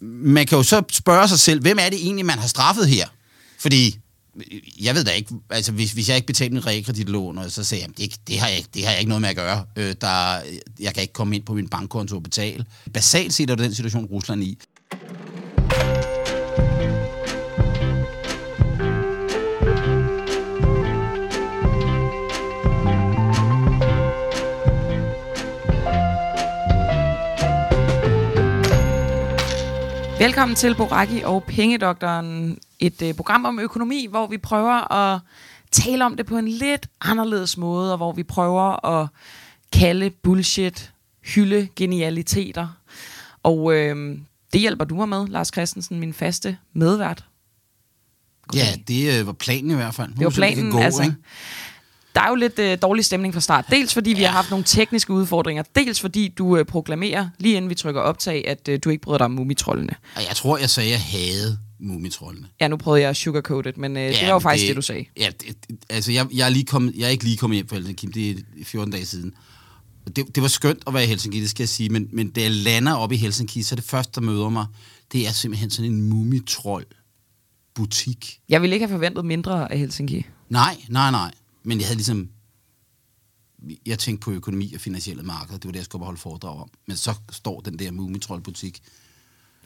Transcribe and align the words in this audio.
man 0.00 0.46
kan 0.46 0.56
jo 0.58 0.62
så 0.62 0.82
spørge 0.92 1.28
sig 1.28 1.38
selv, 1.40 1.60
hvem 1.60 1.78
er 1.80 1.88
det 1.88 1.98
egentlig, 2.02 2.26
man 2.26 2.38
har 2.38 2.46
straffet 2.48 2.88
her? 2.88 3.08
Fordi, 3.58 3.98
jeg 4.80 4.94
ved 4.94 5.04
da 5.04 5.10
ikke, 5.10 5.34
altså 5.50 5.72
hvis, 5.72 5.92
hvis 5.92 6.08
jeg 6.08 6.16
ikke 6.16 6.26
betalte 6.26 6.54
min 6.54 6.66
realkreditlån, 6.66 7.38
og 7.38 7.50
så 7.50 7.64
sagde 7.64 7.84
jeg, 7.84 7.96
det, 7.98 8.16
det, 8.28 8.38
har 8.40 8.48
jeg, 8.48 8.56
ikke- 8.56 8.68
det 8.74 8.84
har 8.84 8.90
jeg 8.90 9.00
ikke 9.00 9.08
noget 9.08 9.20
med 9.20 9.28
at 9.28 9.36
gøre. 9.36 9.64
Øh, 9.76 9.94
der, 10.00 10.40
jeg 10.80 10.94
kan 10.94 11.00
ikke 11.02 11.12
komme 11.12 11.36
ind 11.36 11.44
på 11.44 11.54
min 11.54 11.68
bankkonto 11.68 12.16
og 12.16 12.22
betale. 12.22 12.64
Basalt 12.94 13.34
set 13.34 13.50
er 13.50 13.54
det 13.54 13.64
den 13.64 13.74
situation, 13.74 14.04
Rusland 14.04 14.42
er 14.42 14.46
i. 14.46 14.58
Velkommen 30.20 30.56
til 30.56 30.74
Boraki 30.74 31.22
og 31.24 31.44
Pengedoktoren, 31.44 32.58
et 32.78 33.02
øh, 33.02 33.14
program 33.14 33.44
om 33.44 33.58
økonomi, 33.58 34.06
hvor 34.10 34.26
vi 34.26 34.38
prøver 34.38 34.92
at 34.92 35.20
tale 35.70 36.04
om 36.04 36.16
det 36.16 36.26
på 36.26 36.38
en 36.38 36.48
lidt 36.48 36.86
anderledes 37.00 37.56
måde, 37.56 37.92
og 37.92 37.96
hvor 37.96 38.12
vi 38.12 38.22
prøver 38.22 38.86
at 38.86 39.08
kalde 39.72 40.10
bullshit, 40.10 40.92
hylde 41.34 41.68
genialiteter. 41.76 42.68
Og 43.42 43.74
øh, 43.74 44.18
det 44.52 44.60
hjælper 44.60 44.84
du 44.84 44.94
mig 44.94 45.08
med, 45.08 45.26
Lars 45.26 45.48
Christensen, 45.48 46.00
min 46.00 46.14
faste 46.14 46.56
medvært. 46.72 47.24
Ja, 48.54 48.66
det 48.88 49.20
øh, 49.20 49.26
var 49.26 49.32
planen 49.32 49.70
i 49.70 49.74
hvert 49.74 49.94
fald. 49.94 50.14
Det 50.14 50.24
var 50.24 50.30
planen, 50.30 50.70
gå, 50.70 50.78
altså. 50.78 51.02
Ikke? 51.02 51.16
Der 52.20 52.26
er 52.26 52.30
jo 52.30 52.34
lidt 52.34 52.58
øh, 52.58 52.78
dårlig 52.82 53.04
stemning 53.04 53.34
fra 53.34 53.40
start. 53.40 53.64
Dels 53.70 53.94
fordi 53.94 54.10
vi 54.10 54.22
har 54.22 54.32
haft 54.32 54.50
nogle 54.50 54.64
tekniske 54.64 55.12
udfordringer. 55.12 55.62
Dels 55.74 56.00
fordi 56.00 56.28
du 56.28 56.56
øh, 56.56 56.64
proklamerer, 56.64 57.28
lige 57.38 57.56
inden 57.56 57.70
vi 57.70 57.74
trykker 57.74 58.00
optag, 58.00 58.48
at 58.48 58.68
øh, 58.68 58.78
du 58.84 58.90
ikke 58.90 59.02
bryder 59.02 59.18
dig 59.18 59.24
om 59.24 59.30
mumitrollene. 59.30 59.92
Og 60.16 60.22
jeg 60.28 60.36
tror, 60.36 60.58
jeg 60.58 60.70
sagde, 60.70 60.88
at 60.88 60.92
jeg 60.92 61.00
havde 61.00 61.58
mumitrollene. 61.78 62.46
Ja, 62.60 62.68
nu 62.68 62.76
prøvede 62.76 63.02
jeg 63.02 63.10
at 63.10 63.16
sugarcoat 63.16 63.66
it, 63.66 63.76
men 63.76 63.96
øh, 63.96 64.02
det 64.02 64.18
var 64.22 64.32
jo 64.32 64.38
faktisk 64.38 64.62
det, 64.62 64.68
det 64.68 64.76
du 64.76 64.82
sagde. 64.82 65.04
Ja, 65.16 65.30
det, 65.40 65.56
altså 65.90 66.12
jeg, 66.12 66.26
jeg, 66.34 66.46
er 66.46 66.48
lige 66.50 66.64
kommet, 66.64 66.94
jeg 66.96 67.04
er 67.04 67.08
ikke 67.08 67.24
lige 67.24 67.36
kommet 67.36 67.56
hjem 67.56 67.68
fra 67.68 67.76
Helsinki, 67.76 68.06
det 68.06 68.30
er 68.60 68.64
14 68.64 68.92
dage 68.92 69.06
siden. 69.06 69.34
Det, 70.16 70.34
det 70.34 70.42
var 70.42 70.48
skønt 70.48 70.82
at 70.86 70.94
være 70.94 71.04
i 71.04 71.06
Helsinki, 71.06 71.40
det 71.40 71.50
skal 71.50 71.62
jeg 71.62 71.68
sige, 71.68 71.88
men, 71.88 72.08
men 72.12 72.30
da 72.30 72.40
jeg 72.40 72.50
lander 72.50 72.94
op 72.94 73.12
i 73.12 73.16
Helsinki, 73.16 73.62
så 73.62 73.74
er 73.74 73.76
det 73.76 73.84
første, 73.84 74.20
der 74.20 74.26
møder 74.26 74.48
mig, 74.48 74.66
det 75.12 75.26
er 75.26 75.32
simpelthen 75.32 75.70
sådan 75.70 75.90
en 75.90 76.02
mumitroll 76.02 76.84
butik. 77.74 78.40
Jeg 78.48 78.62
ville 78.62 78.74
ikke 78.76 78.86
have 78.86 78.94
forventet 78.94 79.24
mindre 79.24 79.72
af 79.72 79.78
Helsinki. 79.78 80.26
Nej, 80.48 80.76
nej, 80.88 81.10
nej. 81.10 81.30
Men 81.64 81.78
jeg 81.78 81.86
havde 81.86 81.96
ligesom... 81.96 82.28
Jeg 83.86 83.98
tænkte 83.98 84.24
på 84.24 84.30
økonomi 84.30 84.72
og 84.74 84.80
finansielle 84.80 85.22
markeder. 85.22 85.58
Det 85.58 85.64
var 85.64 85.72
det, 85.72 85.78
jeg 85.78 85.84
skulle 85.84 86.04
holde 86.04 86.20
foredrag 86.20 86.60
om. 86.60 86.68
Men 86.88 86.96
så 86.96 87.14
står 87.32 87.60
den 87.60 87.78
der 87.78 87.90
mumitroll-butik. 87.90 88.78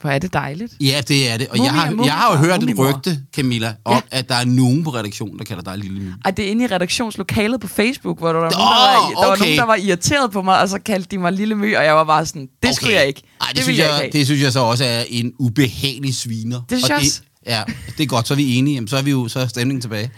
Hvor 0.00 0.10
er 0.10 0.18
det 0.18 0.32
dejligt. 0.32 0.74
Ja, 0.80 1.02
det 1.08 1.30
er 1.30 1.36
det. 1.36 1.48
Og 1.48 1.56
Mumie 1.56 1.72
jeg 1.72 1.80
har, 1.80 2.04
jeg 2.04 2.14
har 2.14 2.32
jo 2.32 2.38
hørt 2.38 2.62
et 2.62 2.78
rygte, 2.78 3.20
Camilla, 3.36 3.74
om, 3.84 3.94
Ja. 3.94 4.00
at 4.10 4.28
der 4.28 4.34
er 4.34 4.44
nogen 4.44 4.84
på 4.84 4.90
redaktionen, 4.90 5.38
der 5.38 5.44
kalder 5.44 5.62
dig 5.62 5.78
Lille 5.78 5.98
Mumie. 5.98 6.14
Ej, 6.24 6.30
det 6.30 6.46
er 6.46 6.50
inde 6.50 6.64
i 6.64 6.66
redaktionslokalet 6.66 7.60
på 7.60 7.68
Facebook, 7.68 8.18
hvor 8.18 8.32
der 8.32 8.40
var, 8.40 8.50
nogen, 8.50 8.52
der, 8.52 8.66
var, 8.66 9.08
der 9.20 9.26
var 9.26 9.32
okay. 9.32 9.42
nogen, 9.44 9.58
der 9.58 9.64
var 9.64 9.74
irriteret 9.76 10.30
på 10.30 10.42
mig, 10.42 10.60
og 10.60 10.68
så 10.68 10.78
kaldte 10.78 11.08
de 11.10 11.18
mig 11.18 11.32
Lille 11.32 11.54
Mø, 11.54 11.76
og 11.76 11.84
jeg 11.84 11.94
var 11.94 12.04
bare 12.04 12.26
sådan, 12.26 12.42
det 12.42 12.50
okay. 12.62 12.72
skulle 12.72 12.94
jeg 12.94 13.06
ikke. 13.06 13.22
Ej, 13.40 13.46
det, 13.48 13.56
det 13.56 13.64
synes 13.64 13.78
jeg, 13.78 14.00
jeg, 14.02 14.10
det 14.12 14.26
synes 14.26 14.42
jeg 14.42 14.52
så 14.52 14.60
også 14.60 14.84
er 14.84 15.04
en 15.08 15.32
ubehagelig 15.38 16.14
sviner. 16.14 16.60
Det 16.68 16.78
synes 16.78 16.84
Og 16.84 16.88
jeg 16.90 16.98
også. 16.98 17.20
Ja, 17.46 17.62
det 17.98 18.00
er 18.04 18.06
godt, 18.06 18.26
så 18.28 18.34
er 18.34 18.36
vi 18.36 18.54
enige. 18.54 18.74
Jamen, 18.74 18.88
så 18.88 18.96
er 18.96 19.02
vi 19.02 19.10
jo 19.10 19.28
så 19.28 19.40
er 19.40 19.46
stemningen 19.46 19.80
tilbage. 19.80 20.10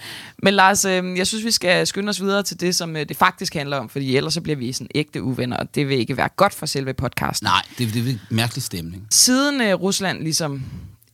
Men 0.43 0.55
Lars, 0.55 0.85
øh, 0.85 1.19
jeg 1.19 1.27
synes, 1.27 1.45
vi 1.45 1.51
skal 1.51 1.87
skynde 1.87 2.11
os 2.11 2.21
videre 2.21 2.43
til 2.43 2.61
det, 2.61 2.75
som 2.75 2.97
øh, 2.97 3.09
det 3.09 3.17
faktisk 3.17 3.55
handler 3.55 3.77
om, 3.77 3.89
fordi 3.89 4.17
ellers 4.17 4.35
så 4.35 4.41
bliver 4.41 4.57
vi 4.57 4.73
sådan 4.73 4.89
ægte 4.95 5.23
uvenner, 5.23 5.57
og 5.57 5.75
det 5.75 5.89
vil 5.89 5.99
ikke 5.99 6.17
være 6.17 6.29
godt 6.37 6.55
for 6.55 6.67
selve 6.67 6.95
podcasten. 6.95 7.47
Nej, 7.47 7.63
det, 7.79 7.95
det 7.95 8.07
er 8.07 8.11
en 8.11 8.21
mærkelig 8.31 8.63
stemning. 8.63 9.07
Siden 9.11 9.61
øh, 9.61 9.75
Rusland 9.75 10.23
ligesom 10.23 10.63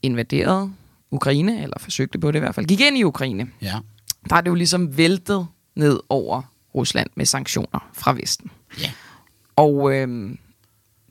invaderede 0.03 0.73
Ukraine, 1.11 1.63
eller 1.63 1.77
forsøgte 1.81 2.19
på 2.19 2.31
det 2.31 2.39
i 2.39 2.41
hvert 2.41 2.55
fald, 2.55 2.67
gik 2.67 2.81
ind 2.81 2.99
i 2.99 3.03
Ukraine, 3.03 3.47
Ja. 3.63 3.75
der 4.31 4.37
er 4.37 4.41
det 4.41 4.49
jo 4.51 4.55
ligesom 4.55 4.97
væltet 4.97 5.47
ned 5.77 6.01
over 6.09 6.43
Rusland 6.75 7.11
med 7.15 7.27
sanktioner 7.27 7.91
fra 7.95 8.12
Vesten. 8.12 8.51
Ja. 8.81 8.91
Og 9.56 9.95
øh, 9.95 10.31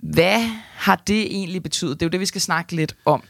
hvad 0.03 0.49
har 0.73 0.95
det 1.07 1.21
egentlig 1.21 1.63
betydet? 1.63 1.99
Det 1.99 2.05
er 2.05 2.07
jo 2.07 2.11
det, 2.11 2.19
vi 2.19 2.25
skal 2.25 2.41
snakke 2.41 2.75
lidt 2.75 2.95
om. 3.05 3.23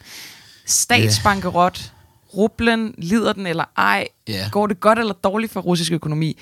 Statsbankerot, 0.72 1.92
rublen, 2.36 2.94
lider 2.98 3.32
den 3.32 3.46
eller 3.46 3.64
ej? 3.76 4.08
Ja. 4.28 4.48
Går 4.52 4.66
det 4.66 4.80
godt 4.80 4.98
eller 4.98 5.12
dårligt 5.14 5.52
for 5.52 5.60
russisk 5.60 5.92
økonomi? 5.92 6.38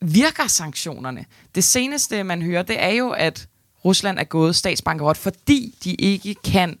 Virker 0.00 0.46
sanktionerne? 0.48 1.24
Det 1.54 1.64
seneste, 1.64 2.22
man 2.24 2.42
hører, 2.42 2.62
det 2.62 2.82
er 2.82 2.88
jo, 2.92 3.10
at 3.10 3.48
Rusland 3.84 4.18
er 4.18 4.24
gået 4.24 4.56
statsbankerot, 4.56 5.16
fordi 5.16 5.74
de 5.84 5.94
ikke 5.94 6.34
kan 6.44 6.78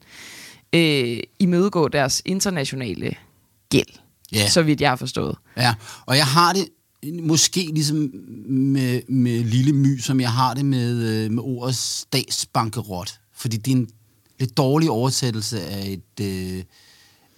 øh, 0.72 1.18
imødegå 1.38 1.88
deres 1.88 2.22
internationale 2.24 3.14
gæld, 3.70 3.86
Ja. 4.32 4.48
så 4.48 4.62
vidt 4.62 4.80
jeg 4.80 4.90
har 4.90 4.96
forstået. 4.96 5.36
Ja, 5.56 5.74
og 6.06 6.16
jeg 6.16 6.26
har 6.26 6.52
det 6.52 6.68
måske 7.22 7.60
ligesom 7.74 7.96
med, 8.48 9.02
med 9.08 9.44
Lille 9.44 9.72
My, 9.72 9.98
som 9.98 10.20
jeg 10.20 10.32
har 10.32 10.54
det 10.54 10.64
med, 10.64 11.02
øh, 11.24 11.30
med 11.30 11.42
ordet 11.46 11.76
statsbankerot. 11.76 13.18
Fordi 13.34 13.56
det 13.56 13.72
er 13.72 13.76
en 13.76 13.88
lidt 14.42 14.56
dårlig 14.56 14.90
oversættelse 14.90 15.60
af 15.66 15.86
et, 15.88 16.24
øh, 16.26 16.64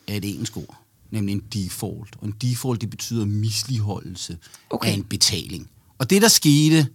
af 0.09 0.17
et 0.17 0.25
engelsk 0.25 0.57
ord, 0.57 0.81
nemlig 1.11 1.33
en 1.33 1.41
default. 1.53 2.17
Og 2.19 2.27
en 2.27 2.35
default, 2.43 2.81
det 2.81 2.91
betyder 2.91 3.25
misligeholdelse 3.25 4.39
Okay. 4.71 4.89
af 4.89 4.93
en 4.93 5.05
betaling. 5.05 5.71
Og 5.99 6.11
det, 6.11 6.23
der 6.23 6.29
skete 6.29 6.87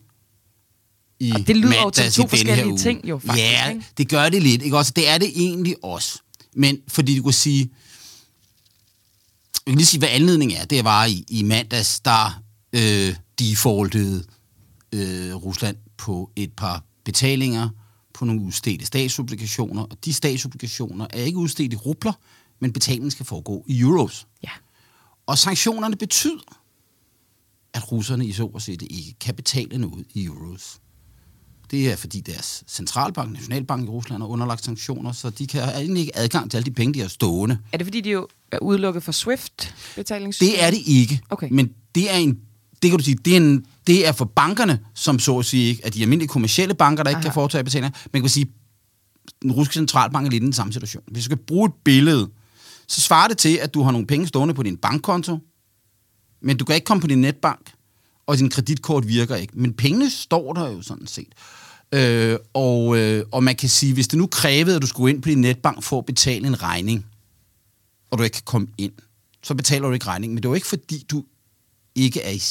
i 1.19 1.31
Og 1.31 1.47
det 1.47 1.57
lyder 1.57 1.81
jo 1.81 1.89
til 1.89 2.11
to 2.11 2.27
forskellige 2.27 2.67
uge- 2.67 2.77
ting 2.79 3.09
jo, 3.09 3.19
faktisk, 3.19 3.43
Ja, 3.43 3.69
ikke? 3.69 3.85
det 3.97 4.09
gør 4.09 4.29
det 4.29 4.43
lidt. 4.43 4.61
Ikke? 4.61 4.77
Også, 4.77 4.93
det 4.95 5.09
er 5.09 5.17
det 5.17 5.31
egentlig 5.35 5.75
også. 5.83 6.19
Men 6.55 6.79
fordi 6.87 7.17
du 7.17 7.23
kunne 7.23 7.33
sige, 7.33 7.59
jeg 9.65 9.71
kan 9.71 9.75
lige 9.77 9.85
sige, 9.85 9.99
hvad 9.99 10.09
anledningen 10.11 10.57
er. 10.57 10.65
Det 10.65 10.83
var 10.83 11.05
i, 11.05 11.25
i 11.27 11.43
mandags, 11.43 11.99
der 11.99 12.41
øh, 12.73 13.15
defaultede 13.39 14.23
øh, 14.91 15.35
Rusland 15.35 15.77
på 15.97 16.31
et 16.35 16.53
par 16.53 16.83
betalinger 17.05 17.69
på 18.19 18.25
nogle 18.25 18.41
udstedte 18.41 18.85
statsobligationer. 18.85 19.83
Og 19.83 20.05
de 20.05 20.13
statsobligationer 20.13 21.07
er 21.09 21.21
ikke 21.21 21.37
udstedt 21.37 21.73
i 21.73 21.75
rubler, 21.75 22.13
men 22.59 22.73
betalingen 22.73 23.11
skal 23.11 23.25
foregå 23.25 23.65
i 23.67 23.79
euros. 23.79 24.27
Ja. 24.43 24.49
Og 25.25 25.37
sanktionerne 25.37 25.95
betyder, 25.95 26.61
at 27.73 27.91
russerne 27.91 28.25
i 28.25 28.31
så 28.31 28.45
at 28.45 28.61
sige 28.61 28.85
ikke 28.85 29.15
kan 29.19 29.35
betale 29.35 29.77
noget 29.77 30.05
i 30.13 30.25
euros. 30.25 30.79
Det 31.71 31.91
er 31.91 31.95
fordi 31.95 32.19
deres 32.19 32.63
centralbank, 32.67 33.31
Nationalbank 33.31 33.87
i 33.87 33.89
Rusland, 33.89 34.23
er 34.23 34.27
underlagt 34.27 34.65
sanktioner, 34.65 35.11
så 35.11 35.29
de 35.29 35.47
kan 35.47 35.61
egentlig 35.61 36.01
ikke 36.01 36.17
adgang 36.17 36.51
til 36.51 36.57
alle 36.57 36.65
de 36.65 36.71
penge, 36.71 36.93
de 36.93 36.99
har 36.99 37.07
stående. 37.07 37.59
Er 37.71 37.77
det 37.77 37.85
fordi, 37.85 38.01
de 38.01 38.09
jo 38.09 38.27
er 38.51 38.59
udelukket 38.59 39.03
fra 39.03 39.11
SWIFT-betalingssystem? 39.11 40.47
Det 40.47 40.63
er 40.63 40.71
det 40.71 40.81
ikke. 40.85 41.21
Okay. 41.29 41.47
Men 41.51 41.73
det 41.95 42.11
er 42.11 42.17
en 42.17 42.39
det 42.81 42.89
kan 42.89 42.97
du 42.99 43.03
sige, 43.05 43.17
det 43.25 43.33
er, 43.33 43.37
en, 43.37 43.65
det 43.87 44.07
er 44.07 44.11
for 44.11 44.25
bankerne, 44.25 44.79
som 44.95 45.19
så 45.19 45.39
at 45.39 45.45
sige 45.45 45.69
ikke, 45.69 45.85
at 45.85 45.93
de 45.93 46.01
almindelige 46.01 46.27
kommercielle 46.27 46.73
banker, 46.73 47.03
der 47.03 47.09
ikke 47.09 47.17
Aha. 47.17 47.23
kan 47.23 47.33
foretage 47.33 47.63
betalinger. 47.63 47.99
Man 48.13 48.21
kan 48.21 48.29
sige, 48.29 48.47
den 49.41 49.51
russiske 49.51 49.73
centralbank 49.73 50.27
er 50.27 50.31
lidt 50.31 50.43
i 50.43 50.45
den 50.45 50.53
samme 50.53 50.73
situation. 50.73 51.03
Hvis 51.07 51.23
du 51.23 51.25
skal 51.25 51.37
bruge 51.37 51.65
et 51.65 51.73
billede, 51.83 52.29
så 52.87 53.01
svarer 53.01 53.27
det 53.27 53.37
til, 53.37 53.59
at 53.61 53.73
du 53.73 53.83
har 53.83 53.91
nogle 53.91 54.07
penge 54.07 54.27
stående 54.27 54.53
på 54.53 54.63
din 54.63 54.77
bankkonto, 54.77 55.39
men 56.41 56.57
du 56.57 56.65
kan 56.65 56.75
ikke 56.75 56.85
komme 56.85 57.01
på 57.01 57.07
din 57.07 57.21
netbank, 57.21 57.71
og 58.27 58.37
din 58.37 58.49
kreditkort 58.49 59.07
virker 59.07 59.35
ikke. 59.35 59.53
Men 59.55 59.73
pengene 59.73 60.09
står 60.09 60.53
der 60.53 60.71
jo 60.71 60.81
sådan 60.81 61.07
set. 61.07 61.33
Øh, 61.91 62.37
og, 62.53 62.97
øh, 62.97 63.25
og 63.31 63.43
man 63.43 63.55
kan 63.55 63.69
sige, 63.69 63.93
hvis 63.93 64.07
det 64.07 64.17
nu 64.17 64.27
krævede, 64.27 64.75
at 64.75 64.81
du 64.81 64.87
skulle 64.87 65.13
ind 65.13 65.21
på 65.21 65.29
din 65.29 65.41
netbank 65.41 65.83
for 65.83 65.97
at 65.97 66.05
betale 66.05 66.47
en 66.47 66.63
regning, 66.63 67.05
og 68.11 68.17
du 68.17 68.23
ikke 68.23 68.33
kan 68.33 68.43
komme 68.45 68.67
ind, 68.77 68.91
så 69.43 69.55
betaler 69.55 69.87
du 69.87 69.93
ikke 69.93 70.07
regningen. 70.07 70.35
Men 70.35 70.43
det 70.43 70.47
er 70.47 70.51
jo 70.51 70.55
ikke 70.55 70.67
fordi, 70.67 71.05
du 71.11 71.23
ikke 71.99 72.21
er 72.21 72.31
i, 72.31 72.41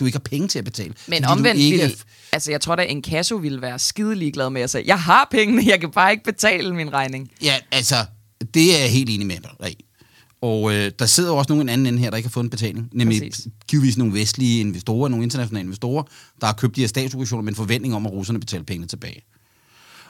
du 0.00 0.06
ikke 0.06 0.16
har 0.16 0.22
penge 0.30 0.48
til 0.48 0.58
at 0.58 0.64
betale. 0.64 0.94
Men 1.06 1.24
omvendt, 1.24 1.60
ikke 1.60 1.78
ville, 1.78 1.96
altså 2.32 2.50
jeg 2.50 2.60
tror 2.60 2.76
da, 2.76 2.82
en 2.82 3.02
kasso 3.02 3.36
ville 3.36 3.62
være 3.62 3.78
skide 3.78 4.14
ligeglad 4.14 4.50
med 4.50 4.62
at 4.62 4.70
sige, 4.70 4.84
jeg 4.86 5.00
har 5.00 5.28
pengene, 5.30 5.62
jeg 5.66 5.80
kan 5.80 5.90
bare 5.90 6.12
ikke 6.12 6.24
betale 6.24 6.74
min 6.74 6.92
regning. 6.92 7.30
Ja, 7.42 7.58
altså, 7.70 8.04
det 8.54 8.76
er 8.76 8.80
jeg 8.80 8.90
helt 8.90 9.10
enig 9.10 9.26
med 9.26 9.36
dig. 9.60 9.76
Og 10.42 10.74
øh, 10.74 10.92
der 10.98 11.06
sidder 11.06 11.32
også 11.32 11.52
nogen 11.52 11.68
anden 11.68 11.86
ende 11.86 11.98
her, 11.98 12.10
der 12.10 12.16
ikke 12.16 12.28
har 12.28 12.32
fået 12.32 12.44
en 12.44 12.50
betaling. 12.50 12.88
Nemlig 12.92 13.30
Præcis. 13.30 13.46
givetvis 13.68 13.98
nogle 13.98 14.14
vestlige 14.14 14.60
investorer, 14.60 15.08
nogle 15.08 15.24
internationale 15.24 15.64
investorer, 15.64 16.02
der 16.40 16.46
har 16.46 16.54
købt 16.54 16.76
de 16.76 16.80
her 16.80 16.88
statsobligationer 16.88 17.42
med 17.42 17.52
en 17.52 17.56
forventning 17.56 17.94
om, 17.94 18.06
at 18.06 18.12
russerne 18.12 18.40
betaler 18.40 18.64
pengene 18.64 18.86
tilbage. 18.86 19.22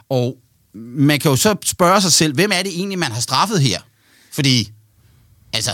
Og 0.09 0.37
man 0.75 1.21
kan 1.21 1.31
jo 1.31 1.37
så 1.37 1.57
spørge 1.65 2.01
sig 2.01 2.13
selv, 2.13 2.35
hvem 2.35 2.51
er 2.55 2.63
det 2.63 2.73
egentlig, 2.75 2.99
man 2.99 3.13
har 3.13 3.21
straffet 3.21 3.61
her? 3.61 3.81
Fordi, 4.33 4.73
altså, 5.53 5.71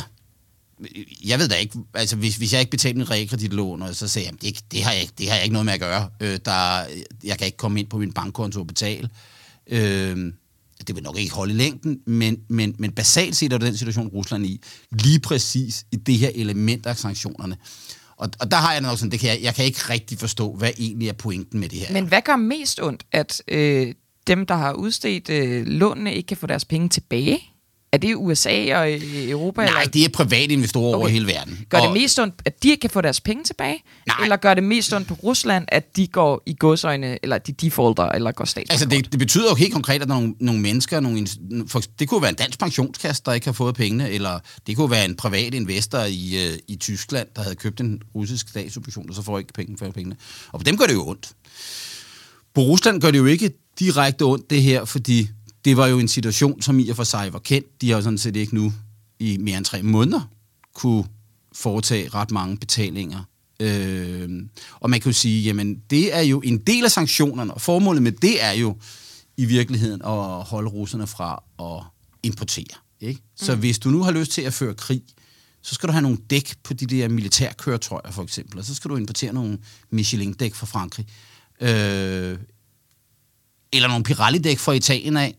jeg 1.25 1.39
ved 1.39 1.49
da 1.49 1.55
ikke, 1.55 1.79
altså 1.95 2.17
hvis, 2.17 2.37
hvis 2.37 2.53
jeg 2.53 2.61
ikke 2.61 2.71
betalte 2.71 2.99
min 2.99 3.11
realkreditlån, 3.11 3.83
og 3.83 3.95
så 3.95 4.09
sagde 4.09 4.29
jeg, 4.29 4.43
det, 4.43 4.61
det, 4.73 4.83
har 4.83 4.93
jeg, 4.93 5.01
ikke- 5.03 5.15
det 5.19 5.29
har 5.29 5.35
jeg 5.35 5.45
ikke 5.45 5.53
noget 5.53 5.67
med 5.67 5.73
at 5.75 5.81
gøre. 5.81 6.09
Øh, 6.21 6.39
der, 6.45 6.83
jeg 7.25 7.39
kan 7.39 7.45
ikke 7.47 7.57
komme 7.57 7.81
ind 7.81 7.89
på 7.89 7.99
min 7.99 8.13
bankkonto 8.13 8.61
og 8.61 8.67
betale. 8.67 9.09
Øh, 9.71 10.33
det 10.87 10.95
vil 10.95 11.03
nok 11.03 11.19
ikke 11.19 11.35
holde 11.35 11.55
i 11.55 11.57
længden, 11.57 11.99
men, 12.07 12.37
men, 12.49 12.75
men 12.79 12.93
basalt 12.93 13.37
set 13.37 13.53
er 13.53 13.59
det 13.59 13.67
den 13.67 13.77
situation, 13.77 14.09
Rusland 14.09 14.45
er 14.45 14.49
i, 14.49 14.61
lige 14.91 15.21
præcis 15.21 15.85
i 15.93 15.97
det 15.97 16.19
her 16.19 16.31
element 16.35 16.87
af 16.87 16.97
sanktionerne. 16.97 17.57
Og, 18.17 18.31
og 18.41 18.51
der 18.51 18.57
har 18.57 18.73
jeg 18.73 18.81
nok 18.81 18.99
sådan, 18.99 19.11
det 19.13 19.21
kan 19.21 19.29
jeg, 19.31 19.39
jeg 19.43 19.55
kan 19.55 19.65
ikke 19.65 19.81
rigtig 19.91 20.19
forstå, 20.19 20.55
hvad 20.57 20.71
egentlig 20.79 21.09
er 21.09 21.13
pointen 21.13 21.61
med 21.61 21.69
det 21.69 21.79
her. 21.79 21.93
Men 21.93 22.05
hvad 22.07 22.23
gør 22.25 22.37
mest 22.37 22.81
ondt? 22.83 23.07
At 23.13 23.43
øh, 23.49 23.95
dem, 24.27 24.47
der 24.47 24.55
har 24.55 24.73
udstedt 24.73 25.29
øh, 25.31 25.67
lånene, 25.67 26.15
ikke 26.15 26.27
kan 26.27 26.37
få 26.37 26.47
deres 26.47 26.65
penge 26.65 26.89
tilbage? 26.89 27.39
Er 27.93 27.99
det 27.99 28.14
USA 28.14 28.76
og 28.79 28.93
Europa? 29.29 29.61
Nej, 29.64 29.81
eller? 29.81 29.90
det 29.90 30.05
er 30.05 30.08
private 30.08 30.52
investorer 30.52 30.88
okay. 30.88 30.99
over 30.99 31.08
hele 31.08 31.26
verden. 31.26 31.67
Gør 31.69 31.79
det 31.79 31.87
Og- 31.87 31.93
mest 31.93 32.19
ondt, 32.19 32.35
at 32.44 32.62
de 32.62 32.76
kan 32.76 32.90
få 32.90 33.00
deres 33.00 33.20
penge 33.20 33.44
tilbage? 33.44 33.82
Nej. 34.06 34.17
Eller 34.23 34.37
gør 34.37 34.55
det 34.55 34.64
mest 34.64 34.93
ondt 34.93 35.08
på 35.08 35.14
Rusland, 35.14 35.64
at 35.69 35.96
de 35.96 36.06
går 36.06 36.43
i 36.46 36.56
godsøjne, 36.58 37.19
eller 37.23 37.38
de 37.38 37.52
defaulter, 37.52 38.05
eller 38.05 38.32
går 38.32 38.44
stat? 38.44 38.67
Altså, 38.70 38.87
det, 38.87 39.12
det 39.12 39.19
betyder 39.19 39.49
jo 39.50 39.55
helt 39.55 39.73
konkret, 39.73 40.02
at 40.02 40.08
nogle, 40.08 40.35
nogle 40.40 40.61
mennesker, 40.61 41.00
nogle, 41.00 41.26
for, 41.69 41.82
det 41.99 42.08
kunne 42.08 42.23
være 42.23 42.31
en 42.31 42.37
dansk 42.37 42.58
pensionskasse, 42.58 43.23
der 43.26 43.32
ikke 43.32 43.46
har 43.46 43.52
fået 43.52 43.75
pengene, 43.75 44.11
eller 44.11 44.38
det 44.67 44.76
kunne 44.76 44.90
være 44.90 45.05
en 45.05 45.17
privat 45.17 45.55
investor 45.55 45.99
i, 45.99 46.46
øh, 46.46 46.58
i 46.69 46.76
Tyskland, 46.76 47.29
der 47.37 47.43
havde 47.43 47.55
købt 47.56 47.81
en 47.81 48.00
russisk 48.14 48.49
statsobligation, 48.49 49.08
og 49.08 49.14
så 49.14 49.23
får 49.23 49.38
ikke 49.38 49.52
penge 49.52 49.79
for 49.79 49.90
pengene. 49.90 50.17
Og 50.52 50.61
på 50.61 50.64
dem 50.64 50.76
gør 50.76 50.87
det 50.87 50.94
jo 50.94 51.08
ondt. 51.08 51.29
På 52.55 52.61
Rusland 52.61 53.00
gør 53.00 53.11
det 53.11 53.19
jo 53.19 53.26
ikke 53.26 53.50
direkte 53.79 54.23
ondt, 54.23 54.50
det 54.50 54.62
her, 54.62 54.85
fordi 54.85 55.29
det 55.65 55.77
var 55.77 55.87
jo 55.87 55.99
en 55.99 56.09
situation, 56.09 56.63
som 56.63 56.79
i 56.79 56.89
og 56.89 56.97
for 56.97 57.05
sig 57.05 57.33
var 57.33 57.39
kendt. 57.39 57.81
De 57.81 57.89
har 57.91 57.97
jo 57.97 58.03
sådan 58.03 58.19
set 58.19 58.37
ikke 58.37 58.55
nu 58.55 58.73
i 59.19 59.37
mere 59.37 59.57
end 59.57 59.65
tre 59.65 59.83
måneder 59.83 60.21
kunne 60.75 61.05
foretage 61.53 62.09
ret 62.09 62.31
mange 62.31 62.57
betalinger. 62.57 63.23
Øh, 63.61 64.43
og 64.81 64.91
man 64.91 65.01
kan 65.01 65.09
jo 65.13 65.19
sige, 65.19 65.43
jamen 65.43 65.83
det 65.91 66.17
er 66.17 66.21
jo 66.21 66.41
en 66.45 66.59
del 66.59 66.85
af 66.85 66.91
sanktionerne, 66.91 67.55
og 67.55 67.61
formålet 67.61 68.03
med 68.03 68.13
det 68.13 68.45
er 68.45 68.53
jo 68.53 68.77
i 69.37 69.45
virkeligheden 69.45 70.03
at 70.03 70.43
holde 70.45 70.71
russerne 70.71 71.07
fra 71.07 71.43
at 71.61 71.85
importere. 72.23 72.79
Ikke? 73.01 73.21
Så 73.37 73.55
Mm. 73.55 73.61
hvis 73.61 73.79
du 73.79 73.91
nu 73.91 74.03
har 74.03 74.11
lyst 74.13 74.31
til 74.33 74.43
at 74.43 74.55
føre 74.55 74.75
krig, 74.75 75.03
så 75.63 75.75
skal 75.75 75.87
du 75.87 75.93
have 75.93 76.03
nogle 76.03 76.19
dæk 76.31 76.55
på 76.65 76.75
de 76.75 76.87
der 76.87 77.09
militærkøretøjer 77.09 78.11
for 78.11 78.23
eksempel, 78.23 78.59
og 78.59 78.65
så 78.65 78.75
skal 78.75 78.91
du 78.91 78.97
importere 78.97 79.33
nogle 79.33 79.59
Michelin-dæk 79.91 80.55
fra 80.55 80.67
Frankrig. 80.67 81.07
Øh, 81.61 82.39
eller 83.73 83.88
nogle 83.88 84.05
Pirelli-dæk 84.05 84.59
fra 84.59 84.73
Italien 84.73 85.17
af. 85.17 85.37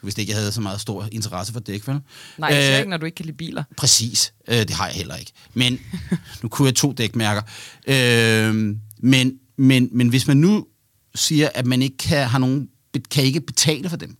Du 0.00 0.06
vidste 0.06 0.20
ikke, 0.20 0.30
jeg 0.30 0.38
havde 0.38 0.52
så 0.52 0.60
meget 0.60 0.80
stor 0.80 1.08
interesse 1.12 1.52
for 1.52 1.60
dæk, 1.60 1.88
vel? 1.88 2.00
Nej, 2.38 2.50
det 2.50 2.72
Øh, 2.72 2.78
ikke, 2.78 2.90
når 2.90 2.96
du 2.96 3.06
ikke 3.06 3.16
kan 3.16 3.26
lide 3.26 3.36
biler. 3.36 3.64
Præcis. 3.76 4.32
Øh, 4.48 4.56
det 4.56 4.70
har 4.70 4.86
jeg 4.86 4.94
heller 4.94 5.16
ikke. 5.16 5.32
Men 5.54 5.78
nu 6.42 6.48
kunne 6.48 6.66
jeg 6.66 6.74
to 6.74 6.92
dækmærker. 6.92 7.42
Øh, 7.86 8.76
men, 8.98 9.38
men, 9.56 9.88
men 9.92 10.08
hvis 10.08 10.26
man 10.26 10.36
nu 10.36 10.66
siger, 11.14 11.48
at 11.54 11.66
man 11.66 11.82
ikke 11.82 11.96
kan, 11.96 12.28
har 12.28 12.38
nogen, 12.38 12.68
kan 13.10 13.24
ikke 13.24 13.40
betale 13.40 13.88
for 13.88 13.96
dem, 13.96 14.16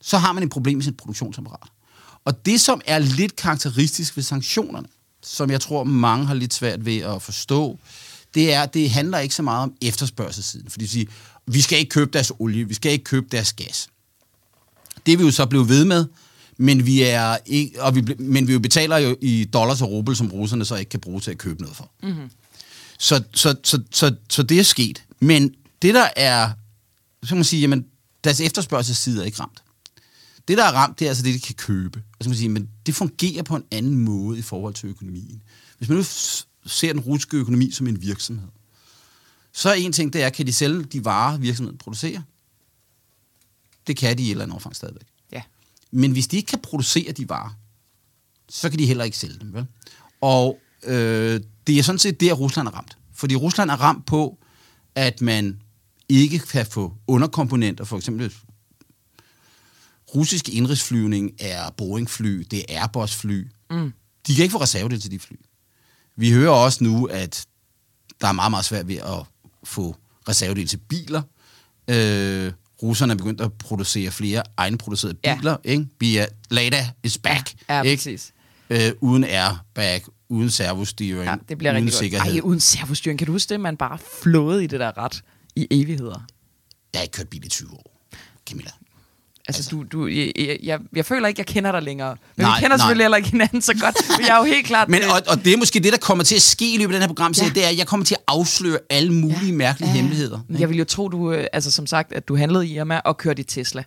så 0.00 0.18
har 0.18 0.32
man 0.32 0.42
et 0.42 0.50
problem 0.50 0.76
med 0.76 0.84
sit 0.84 0.96
produktionsapparat. 0.96 1.68
Og 2.24 2.46
det, 2.46 2.60
som 2.60 2.80
er 2.86 2.98
lidt 2.98 3.36
karakteristisk 3.36 4.16
ved 4.16 4.24
sanktionerne, 4.24 4.88
som 5.22 5.50
jeg 5.50 5.60
tror, 5.60 5.84
mange 5.84 6.26
har 6.26 6.34
lidt 6.34 6.54
svært 6.54 6.84
ved 6.84 6.98
at 6.98 7.22
forstå, 7.22 7.78
det 8.34 8.54
er, 8.54 8.66
det 8.66 8.90
handler 8.90 9.18
ikke 9.18 9.34
så 9.34 9.42
meget 9.42 9.62
om 9.62 9.74
efterspørgselssiden. 9.82 10.70
Fordi 10.70 10.84
de 10.84 10.90
siger, 10.90 11.06
vi 11.54 11.60
skal 11.60 11.78
ikke 11.78 11.88
købe 11.88 12.10
deres 12.12 12.32
olie, 12.38 12.68
vi 12.68 12.74
skal 12.74 12.92
ikke 12.92 13.04
købe 13.04 13.26
deres 13.32 13.52
gas. 13.52 13.88
Det 15.06 15.18
vil 15.18 15.24
jo 15.24 15.30
så 15.30 15.46
blive 15.46 15.68
ved 15.68 15.84
med, 15.84 16.06
men 16.56 16.86
vi, 16.86 17.02
er 17.02 17.36
ikke, 17.46 17.82
og 17.82 17.94
vi, 17.94 18.14
men 18.18 18.48
vi 18.48 18.52
jo 18.52 18.58
betaler 18.58 18.96
jo 18.96 19.16
i 19.20 19.44
dollars 19.44 19.82
og 19.82 19.90
rubel, 19.90 20.16
som 20.16 20.32
russerne 20.32 20.64
så 20.64 20.76
ikke 20.76 20.88
kan 20.88 21.00
bruge 21.00 21.20
til 21.20 21.30
at 21.30 21.38
købe 21.38 21.62
noget 21.62 21.76
for. 21.76 21.90
Mm-hmm. 22.02 22.30
Så, 22.98 23.22
så, 23.34 23.56
så, 23.64 23.82
så, 23.90 24.14
så 24.30 24.42
det 24.42 24.58
er 24.58 24.62
sket. 24.62 25.04
Men 25.20 25.54
det, 25.82 25.94
der 25.94 26.08
er, 26.16 26.50
så 27.22 27.28
kan 27.28 27.36
man 27.36 27.44
sige, 27.44 27.60
jamen, 27.60 27.86
deres 28.24 28.40
efterspørgselsside 28.40 29.20
er 29.20 29.24
ikke 29.24 29.40
ramt. 29.40 29.62
Det, 30.48 30.58
der 30.58 30.64
er 30.64 30.72
ramt, 30.72 30.98
det 30.98 31.04
er 31.04 31.10
altså 31.10 31.22
det, 31.22 31.34
de 31.34 31.40
kan 31.40 31.54
købe. 31.54 31.98
Og 31.98 32.24
så 32.24 32.24
kan 32.24 32.30
man 32.30 32.36
sige, 32.36 32.48
men 32.48 32.68
det 32.86 32.94
fungerer 32.94 33.42
på 33.42 33.56
en 33.56 33.64
anden 33.70 33.96
måde 33.96 34.38
i 34.38 34.42
forhold 34.42 34.74
til 34.74 34.88
økonomien. 34.88 35.42
Hvis 35.78 35.88
man 35.88 35.98
nu 35.98 36.04
ser 36.66 36.92
den 36.92 37.00
russiske 37.00 37.36
økonomi 37.36 37.70
som 37.70 37.86
en 37.86 38.02
virksomhed, 38.02 38.48
så 39.52 39.68
er 39.70 39.74
en 39.74 39.92
ting, 39.92 40.12
det 40.12 40.22
er, 40.22 40.30
kan 40.30 40.46
de 40.46 40.52
sælge 40.52 40.82
de 40.82 41.04
varer, 41.04 41.38
virksomheden 41.38 41.78
producerer? 41.78 42.22
Det 43.86 43.96
kan 43.96 44.18
de 44.18 44.22
i 44.22 44.26
et 44.26 44.30
eller 44.30 44.44
andet 44.44 44.54
omfang 44.54 44.76
stadigvæk. 44.76 45.06
Ja. 45.32 45.42
Men 45.90 46.12
hvis 46.12 46.28
de 46.28 46.36
ikke 46.36 46.46
kan 46.46 46.58
producere 46.62 47.12
de 47.12 47.28
varer, 47.28 47.50
så 48.48 48.70
kan 48.70 48.78
de 48.78 48.86
heller 48.86 49.04
ikke 49.04 49.18
sælge 49.18 49.38
dem, 49.40 49.54
vel? 49.54 49.66
Og 50.20 50.58
øh, 50.82 51.40
det 51.66 51.78
er 51.78 51.82
sådan 51.82 51.98
set 51.98 52.20
der, 52.20 52.32
Rusland 52.32 52.68
er 52.68 52.72
ramt. 52.72 52.96
Fordi 53.14 53.36
Rusland 53.36 53.70
er 53.70 53.76
ramt 53.76 54.06
på, 54.06 54.38
at 54.94 55.20
man 55.20 55.60
ikke 56.08 56.38
kan 56.38 56.66
få 56.66 56.94
underkomponenter, 57.06 57.84
for 57.84 57.96
eksempel 57.96 58.34
russisk 60.14 60.48
indrigsflyvning 60.48 61.32
er 61.38 61.70
Boeing-fly, 61.70 62.46
det 62.50 62.64
er 62.68 62.80
Airbus-fly. 62.80 63.48
Mm. 63.70 63.92
De 64.26 64.34
kan 64.34 64.42
ikke 64.42 64.52
få 64.52 64.60
reservedel 64.60 65.00
til 65.00 65.10
de 65.10 65.18
fly. 65.18 65.36
Vi 66.16 66.30
hører 66.30 66.50
også 66.50 66.84
nu, 66.84 67.04
at 67.04 67.46
der 68.20 68.28
er 68.28 68.32
meget, 68.32 68.50
meget 68.50 68.64
svært 68.64 68.88
ved 68.88 68.96
at 68.96 69.24
få 69.64 69.96
reservedel 70.28 70.66
til 70.66 70.76
biler. 70.76 71.22
Øh, 71.88 72.52
russerne 72.82 73.12
er 73.12 73.16
begyndt 73.16 73.40
at 73.40 73.52
producere 73.52 74.10
flere 74.10 74.42
egenproducerede 74.56 75.16
Ja. 75.24 75.36
biler. 75.36 75.56
Ikke? 75.64 75.86
Via 76.00 76.26
Lada 76.50 76.90
is 77.02 77.18
back. 77.18 77.54
Ja, 77.68 77.82
ikke? 77.82 78.00
præcis. 78.00 78.32
Øh, 78.70 78.92
uden 79.00 79.24
airbag, 79.24 80.02
uden 80.28 80.50
servostyring, 80.50 81.24
Ja, 81.24 81.36
det 81.48 81.58
bliver 81.58 81.72
uden 81.72 81.84
rigtig 81.84 81.98
sikkerhed. 81.98 82.26
godt. 82.32 82.44
Ej, 82.44 82.48
uden 82.48 82.60
servostyring. 82.60 83.18
Kan 83.18 83.26
du 83.26 83.32
huske 83.32 83.48
det, 83.48 83.60
man 83.60 83.76
bare 83.76 83.98
flåede 84.22 84.64
i 84.64 84.66
det 84.66 84.80
der 84.80 84.98
ret 84.98 85.22
i 85.56 85.66
evigheder? 85.70 86.26
Jeg 86.92 86.98
har 86.98 87.02
ikke 87.02 87.12
kørt 87.12 87.28
bil 87.28 87.44
i 87.46 87.48
20 87.48 87.72
år, 87.74 88.00
Camilla. 88.48 88.70
Altså, 89.48 89.60
altså. 89.60 89.70
Du, 89.70 89.82
du, 89.82 90.06
jeg, 90.06 90.32
jeg, 90.62 90.78
jeg, 90.96 91.04
føler 91.06 91.28
ikke, 91.28 91.40
jeg 91.40 91.46
kender 91.46 91.72
dig 91.72 91.82
længere. 91.82 92.16
Men 92.36 92.44
Nej, 92.46 92.56
vi 92.56 92.60
kender 92.62 92.68
nej. 92.68 92.76
selvfølgelig 92.76 93.04
heller 93.04 93.16
ikke 93.16 93.30
hinanden 93.30 93.62
så 93.62 93.74
godt. 93.80 93.96
Men 94.18 94.26
jeg 94.26 94.34
er 94.34 94.38
jo 94.38 94.44
helt 94.44 94.66
klart... 94.66 94.88
Men, 94.88 95.02
og, 95.02 95.22
og 95.28 95.44
det 95.44 95.52
er 95.52 95.56
måske 95.56 95.80
det, 95.80 95.92
der 95.92 95.98
kommer 95.98 96.24
til 96.24 96.34
at 96.36 96.42
ske 96.42 96.74
i 96.74 96.78
løbet 96.78 96.94
af 96.94 97.00
den 97.00 97.02
her 97.02 97.08
program, 97.08 97.34
Ja. 97.42 97.48
det 97.54 97.64
er, 97.64 97.68
at 97.68 97.78
jeg 97.78 97.86
kommer 97.86 98.06
til 98.06 98.14
at 98.14 98.20
afsløre 98.28 98.78
alle 98.90 99.12
mulige 99.12 99.46
ja. 99.46 99.52
mærkelige 99.52 99.90
ja. 99.90 99.96
hemmeligheder. 99.96 100.40
Jeg 100.58 100.68
vil 100.68 100.78
jo 100.78 100.84
tro, 100.84 101.08
du, 101.08 101.32
øh, 101.32 101.46
altså 101.52 101.70
som 101.70 101.86
sagt, 101.86 102.12
at 102.12 102.28
du 102.28 102.36
handlede 102.36 102.66
i 102.66 102.74
Irma 102.76 102.98
og 102.98 103.16
kørte 103.16 103.40
i 103.40 103.44
Tesla. 103.44 103.84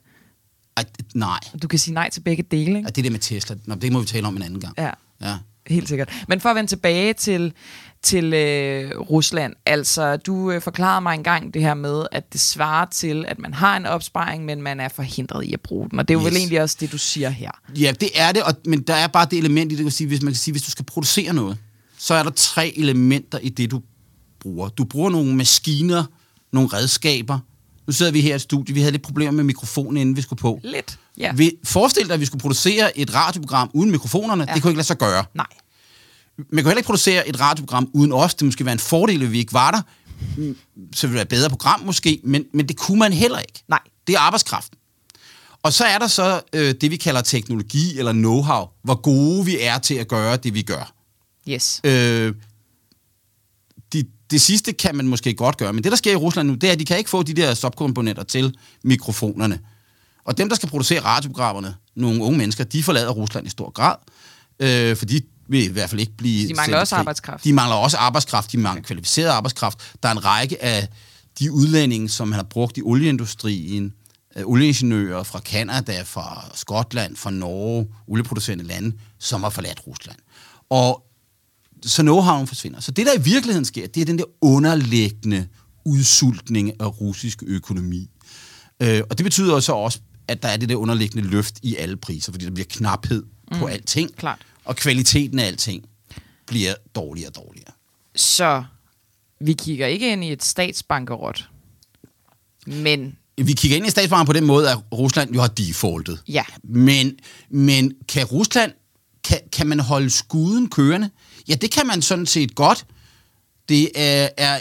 Ej, 0.78 0.86
nej, 1.16 1.40
Du 1.62 1.68
kan 1.68 1.80
sige 1.80 1.94
nej 1.94 2.10
til 2.10 2.22
begge 2.22 2.44
dele, 2.52 2.78
ikke? 2.78 2.88
Ej, 2.88 2.92
det 2.92 3.04
der 3.04 3.10
med 3.10 3.20
Tesla, 3.20 3.56
Nå, 3.66 3.76
det 3.76 3.92
må 3.92 4.00
vi 4.00 4.06
tale 4.06 4.28
om 4.28 4.36
en 4.36 4.42
anden 4.42 4.60
gang. 4.60 4.74
Ja. 4.78 4.90
ja. 5.22 5.36
Helt 5.68 5.90
sikkert. 5.90 6.14
Men 6.28 6.42
for 6.42 6.50
at 6.50 6.56
vende 6.56 6.70
tilbage 6.70 7.14
til, 7.14 7.54
til 8.02 8.34
øh, 8.34 9.00
Rusland, 9.00 9.54
altså 9.66 10.18
du 10.18 10.52
øh, 10.52 10.62
forklarede 10.62 11.02
mig 11.02 11.14
engang 11.14 11.54
det 11.54 11.62
her 11.62 11.74
med, 11.74 12.06
at 12.12 12.34
det 12.34 12.42
svarer 12.42 12.86
til, 12.86 13.26
at 13.28 13.40
man 13.40 13.54
har 13.54 13.78
en 13.78 13.86
opsparing, 13.86 14.46
men 14.46 14.62
man 14.62 14.80
er 14.80 14.90
forhindret 14.90 15.46
i 15.46 15.54
at 15.54 15.62
bruge 15.62 15.90
den. 15.90 16.00
Og 16.00 16.08
det 16.08 16.14
er 16.14 16.20
jo 16.20 16.26
yes. 16.26 16.32
vel 16.32 16.38
egentlig 16.38 16.62
også 16.62 16.78
det, 16.80 16.92
du 16.92 16.98
siger 16.98 17.30
her. 17.30 17.52
Ja, 17.80 17.94
det 18.00 18.10
er 18.16 18.32
det, 18.32 18.44
og, 18.44 18.54
men 18.66 18.82
der 18.82 18.94
er 18.94 19.08
bare 19.08 19.28
det 19.32 19.40
element 19.40 19.72
i 19.72 19.76
det, 19.76 19.84
kan 19.84 19.92
sige, 19.92 20.08
hvis 20.08 20.22
man 20.22 20.34
kan 20.34 20.40
sige, 20.40 20.52
hvis 20.54 20.64
du 20.64 20.72
skal 20.72 20.86
producere 20.86 21.34
noget, 21.34 21.58
så 21.98 22.14
er 22.14 22.24
der 22.24 22.32
tre 22.32 22.74
elementer 22.78 23.38
i 23.38 23.50
det, 23.50 23.72
du 23.72 23.82
bruger. 24.40 24.70
Du 24.70 24.84
bruger 24.84 25.10
nogle 25.10 25.36
maskiner, 25.36 26.04
nogle 26.52 26.70
redskaber. 26.74 27.40
Nu 27.88 27.94
sidder 27.94 28.12
vi 28.12 28.22
her 28.22 28.36
i 28.36 28.40
studiet, 28.40 28.76
vi 28.76 28.80
havde 28.80 28.92
lidt 28.92 29.04
problemer 29.04 29.32
med 29.32 29.44
mikrofonen, 29.44 29.98
inden 29.98 30.16
vi 30.16 30.22
skulle 30.22 30.40
på. 30.40 30.60
Lidt, 30.64 31.00
ja. 31.18 31.34
Vi, 31.34 31.52
forestil 31.64 32.08
dig, 32.08 32.14
at 32.14 32.20
vi 32.20 32.26
skulle 32.26 32.42
producere 32.42 32.98
et 32.98 33.14
radioprogram 33.14 33.70
uden 33.74 33.92
mikrofonerne. 33.92 34.46
Ja. 34.48 34.54
Det 34.54 34.62
kunne 34.62 34.72
ikke 34.72 34.78
lade 34.78 34.88
sig 34.88 34.98
gøre. 34.98 35.26
Nej. 35.34 35.48
Man 36.38 36.46
kan 36.48 36.66
heller 36.66 36.78
ikke 36.78 36.86
producere 36.86 37.28
et 37.28 37.40
radioprogram 37.40 37.90
uden 37.94 38.14
os. 38.14 38.36
Det 38.36 38.46
måske 38.46 38.66
være 38.66 38.74
en 38.74 38.80
fordel, 38.80 39.24
at 39.24 39.32
vi 39.32 39.40
ikke 39.40 39.54
var 39.54 39.72
der. 39.72 39.82
Mm, 40.38 40.58
Så 40.96 41.08
ville 41.08 41.12
det 41.12 41.14
være 41.14 41.22
et 41.22 41.28
bedre 41.28 41.50
program 41.50 41.80
måske, 41.80 42.20
men, 42.24 42.46
men 42.54 42.68
det 42.68 42.78
kunne 42.78 43.00
man 43.00 43.14
heller 43.14 43.40
ikke. 43.40 43.64
Nej. 43.68 43.80
Det 44.08 44.16
er 44.16 44.20
arbejdskraften. 44.20 44.78
Og 45.64 45.74
så 45.74 45.86
er 45.86 45.98
der 45.98 46.08
så 46.08 46.42
øh, 46.54 46.76
det, 46.82 46.92
vi 46.92 46.98
kalder 46.98 47.22
teknologi 47.22 48.00
eller 48.00 48.14
know-how. 48.14 48.80
Hvor 48.84 49.02
gode 49.02 49.46
vi 49.46 49.58
er 49.60 49.78
til 49.78 49.94
at 49.96 50.08
gøre 50.08 50.38
det, 50.38 50.54
vi 50.54 50.62
gør. 50.62 50.94
Yes. 51.50 51.82
Øh, 51.84 52.34
de, 53.94 54.04
det 54.32 54.42
sidste 54.42 54.74
kan 54.74 54.96
man 54.96 55.08
måske 55.08 55.34
godt 55.34 55.58
gøre, 55.58 55.74
men 55.74 55.84
det, 55.84 55.92
der 55.92 55.96
sker 55.98 56.12
i 56.12 56.16
Rusland 56.16 56.48
nu, 56.48 56.54
det 56.54 56.68
er, 56.68 56.72
at 56.72 56.80
de 56.80 56.86
kan 56.86 56.98
ikke 56.98 57.10
få 57.10 57.24
de 57.24 57.34
der 57.34 57.54
subkomponenter 57.54 58.24
til 58.24 58.56
mikrofonerne. 58.84 59.60
Og 60.26 60.38
dem, 60.38 60.50
der 60.50 60.56
skal 60.56 60.70
producere 60.70 61.00
radioprogrammerne, 61.00 61.76
nogle 61.96 62.24
unge 62.24 62.38
mennesker, 62.38 62.64
de 62.64 62.84
forlader 62.84 63.10
Rusland 63.10 63.48
i 63.48 63.50
stor 63.50 63.72
grad, 63.72 63.96
øh, 64.60 64.96
for 64.96 65.06
de 65.06 65.22
vil 65.48 65.64
i 65.64 65.72
hvert 65.72 65.90
fald 65.90 66.02
ikke 66.02 66.18
blive... 66.18 66.48
De 66.48 66.54
mangler 66.54 66.80
også 66.80 66.96
krig. 66.96 67.00
arbejdskraft. 67.00 67.44
De 67.44 67.54
mangler 67.54 67.76
også 67.76 67.98
arbejdskraft, 67.98 68.52
de 68.52 68.58
mangler 68.58 68.84
kvalificeret 68.84 69.30
arbejdskraft. 69.30 69.94
Der 70.04 70.10
er 70.10 70.14
en 70.14 70.26
række 70.26 70.64
af 70.64 70.88
de 71.40 71.52
udlændinge, 71.52 72.10
som 72.10 72.28
man 72.28 72.36
har 72.36 72.44
brugt 72.44 72.78
i 72.78 72.82
olieindustrien, 72.82 73.94
øh, 74.36 74.46
olieingeniører 74.46 75.24
fra 75.24 75.40
Kanada, 75.40 76.02
fra 76.02 76.46
Skotland, 76.54 77.16
fra 77.16 77.32
Norge, 77.32 77.88
olieproducerende 78.08 78.64
lande, 78.64 78.96
som 79.20 79.44
har 79.44 79.50
forladt 79.50 79.88
Rusland. 79.88 80.18
Og 80.70 81.04
så 81.86 82.02
know-howen 82.02 82.48
forsvinder. 82.48 82.80
Så 82.80 82.92
det, 82.92 83.06
der 83.06 83.14
i 83.14 83.22
virkeligheden 83.22 83.66
sker, 83.66 83.88
det 83.88 84.02
er 84.02 84.06
den 84.06 84.18
der 84.18 84.26
underliggende 84.42 85.48
udsultning 85.86 86.82
af 86.82 87.02
russisk 87.02 87.44
økonomi. 87.48 88.10
Øh, 88.80 89.02
og 89.10 89.18
det 89.18 89.24
betyder 89.24 89.60
så 89.60 89.74
også, 89.74 90.00
at 90.34 90.44
der 90.44 90.50
er 90.50 90.58
det 90.58 90.70
der 90.70 90.76
underliggende 90.76 91.28
løft 91.30 91.60
i 91.62 91.76
alle 91.76 91.98
priser, 91.98 92.32
fordi 92.32 92.46
der 92.46 92.52
bliver 92.52 92.68
knaphed 92.70 93.24
mm. 93.52 93.58
på 93.60 93.66
alting. 93.66 94.16
klart. 94.16 94.40
Og 94.66 94.76
kvaliteten 94.76 95.40
af 95.40 95.46
alting 95.46 95.86
bliver 96.46 96.74
dårligere 96.96 97.30
og 97.30 97.36
dårligere. 97.36 97.72
Så 98.16 98.64
vi 99.40 99.54
kigger 99.54 99.88
ikke 99.88 100.12
ind 100.12 100.24
i 100.24 100.32
et 100.32 100.44
statsbankerot. 100.44 101.50
Men 102.66 103.18
Vi 103.38 103.54
kigger 103.54 103.78
ind 103.78 103.88
i 103.88 103.90
statsbanken 103.90 104.26
på 104.26 104.34
den 104.34 104.46
måde, 104.46 104.72
at 104.72 104.78
Rusland 104.92 105.34
jo 105.34 105.42
har 105.42 105.48
defaultet. 105.48 106.22
ja, 106.28 106.44
Men, 106.64 107.18
men 107.50 107.94
kan 108.10 108.26
Rusland, 108.26 108.72
kan, 109.24 109.40
kan 109.52 109.68
man 109.68 109.80
holde 109.80 110.10
skuden 110.10 110.70
kørende? 110.70 111.10
Ja, 111.48 111.54
det 111.54 111.72
kan 111.72 111.88
man 111.88 112.02
sådan 112.02 112.26
set 112.26 112.56
godt. 112.56 112.86
Det 113.70 113.90
er, 113.96 114.30
er 114.38 114.60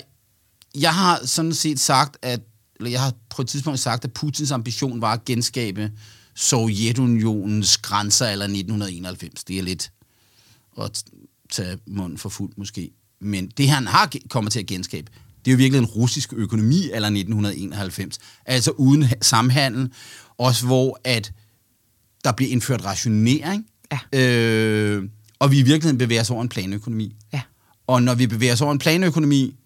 jeg 0.75 0.95
har 0.95 1.27
sådan 1.27 1.55
set 1.55 1.81
sagt, 1.81 2.17
at 2.23 2.41
jeg 2.91 3.01
har 3.01 3.13
på 3.31 3.43
et 3.43 3.49
tidspunkt 3.49 3.81
sagt, 3.81 4.05
at 4.05 4.13
Putins 4.13 4.51
ambition 4.51 5.01
var 5.01 5.13
at 5.13 5.25
genskabe 5.25 5.93
Sovjetunionens 6.35 7.77
grænser 7.77 8.27
eller 8.27 8.45
1991. 8.45 9.45
Det 9.45 9.59
er 9.59 9.63
lidt 9.63 9.93
at 10.81 11.05
tage 11.51 11.79
munden 11.87 12.19
for 12.19 12.29
fuld 12.29 12.53
måske. 12.57 12.91
Men 13.21 13.47
det, 13.47 13.69
han 13.69 13.87
har 13.87 14.13
kommet 14.31 14.53
til 14.53 14.61
at 14.61 14.67
genskabe, 14.67 15.13
det 15.45 15.51
er 15.51 15.53
jo 15.53 15.57
virkelig 15.57 15.79
en 15.79 15.87
russisk 15.87 16.33
økonomi 16.33 16.91
eller 16.93 17.09
1991. 17.09 18.19
Altså 18.47 18.71
uden 18.71 19.05
samhandel. 19.21 19.93
Også 20.39 20.67
hvor 20.67 21.01
at 21.05 21.33
der 22.25 22.33
bliver 22.33 22.51
indført 22.51 22.85
rationering. 22.85 23.67
Ja. 23.93 24.21
Øh, 24.21 25.09
og 25.39 25.51
vi 25.51 25.59
i 25.59 25.63
virkeligheden 25.63 25.99
bevæger 25.99 26.21
os 26.21 26.31
over 26.31 26.43
en 26.43 26.49
planøkonomi. 26.49 27.17
Ja. 27.33 27.41
Og 27.87 28.03
når 28.03 28.15
vi 28.15 28.27
bevæger 28.27 28.53
os 28.53 28.61
over 28.61 28.73
en 28.73 28.79
planøkonomi, 28.79 29.57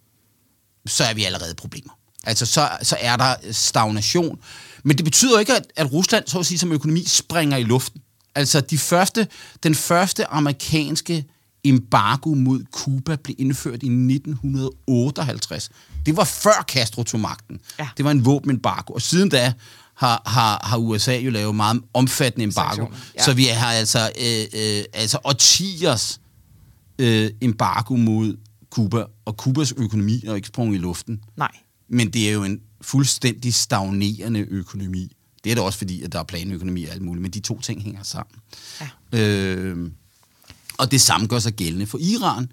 så 0.86 1.04
er 1.04 1.14
vi 1.14 1.24
allerede 1.24 1.54
problemer. 1.54 1.95
Altså, 2.26 2.46
så, 2.46 2.68
så 2.82 2.96
er 3.00 3.16
der 3.16 3.34
stagnation. 3.52 4.38
Men 4.84 4.96
det 4.96 5.04
betyder 5.04 5.38
ikke, 5.38 5.56
at, 5.56 5.66
at 5.76 5.92
Rusland, 5.92 6.24
så 6.26 6.38
at 6.38 6.46
sige, 6.46 6.58
som 6.58 6.72
økonomi, 6.72 7.04
springer 7.06 7.56
i 7.56 7.62
luften. 7.62 8.00
Altså, 8.34 8.60
de 8.60 8.78
første, 8.78 9.28
den 9.62 9.74
første 9.74 10.26
amerikanske 10.26 11.24
embargo 11.64 12.34
mod 12.34 12.64
Cuba 12.72 13.16
blev 13.16 13.36
indført 13.38 13.82
i 13.82 13.86
1958. 13.86 15.70
Det 16.06 16.16
var 16.16 16.24
før 16.24 16.64
Castro 16.68 17.02
tog 17.02 17.20
magten. 17.20 17.60
Ja. 17.78 17.88
Det 17.96 18.04
var 18.04 18.10
en 18.10 18.24
våbenembargo. 18.24 18.92
Og 18.92 19.02
siden 19.02 19.28
da 19.28 19.52
har, 19.94 20.22
har, 20.26 20.60
har 20.64 20.76
USA 20.76 21.18
jo 21.18 21.30
lavet 21.30 21.54
meget 21.54 21.82
omfattende 21.94 22.44
embargo. 22.44 22.74
Sanktioner, 22.74 22.98
ja. 23.14 23.24
Så 23.24 23.34
vi 23.34 23.44
har 23.44 23.72
altså, 23.72 24.10
øh, 24.20 24.60
øh, 24.60 24.84
altså 24.92 25.18
årtiers 25.24 26.20
øh, 26.98 27.30
embargo 27.40 27.96
mod 27.96 28.36
Cuba, 28.70 29.04
og 29.24 29.32
Cubas 29.32 29.74
økonomi 29.76 30.24
er 30.26 30.34
ikke 30.34 30.48
sprunget 30.48 30.74
i 30.74 30.78
luften. 30.78 31.20
Nej. 31.36 31.50
Men 31.88 32.10
det 32.10 32.28
er 32.28 32.32
jo 32.32 32.44
en 32.44 32.60
fuldstændig 32.80 33.54
stagnerende 33.54 34.40
økonomi. 34.40 35.16
Det 35.44 35.50
er 35.50 35.54
det 35.54 35.64
også 35.64 35.78
fordi, 35.78 36.02
at 36.02 36.12
der 36.12 36.18
er 36.18 36.22
planøkonomi 36.24 36.84
og 36.84 36.92
alt 36.92 37.02
muligt, 37.02 37.22
men 37.22 37.30
de 37.30 37.40
to 37.40 37.60
ting 37.60 37.82
hænger 37.82 38.02
sammen. 38.02 38.34
Ja. 39.12 39.18
Øh, 39.18 39.90
og 40.78 40.90
det 40.90 41.00
samme 41.00 41.26
gør 41.26 41.38
sig 41.38 41.52
gældende 41.52 41.86
for 41.86 41.98
Iran, 41.98 42.52